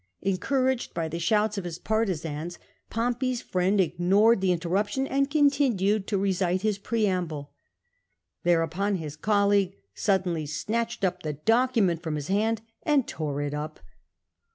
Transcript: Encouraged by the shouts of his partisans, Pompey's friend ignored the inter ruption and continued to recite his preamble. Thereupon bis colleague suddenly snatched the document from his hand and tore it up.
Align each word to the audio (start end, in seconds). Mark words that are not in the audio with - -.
Encouraged 0.23 0.95
by 0.95 1.07
the 1.07 1.19
shouts 1.19 1.59
of 1.59 1.63
his 1.63 1.77
partisans, 1.77 2.57
Pompey's 2.89 3.43
friend 3.43 3.79
ignored 3.79 4.41
the 4.41 4.51
inter 4.51 4.67
ruption 4.71 5.05
and 5.07 5.29
continued 5.29 6.07
to 6.07 6.17
recite 6.17 6.63
his 6.63 6.79
preamble. 6.79 7.51
Thereupon 8.43 8.97
bis 8.97 9.15
colleague 9.15 9.75
suddenly 9.93 10.47
snatched 10.47 11.01
the 11.03 11.33
document 11.45 12.01
from 12.01 12.15
his 12.15 12.29
hand 12.29 12.63
and 12.81 13.07
tore 13.07 13.41
it 13.43 13.53
up. 13.53 13.79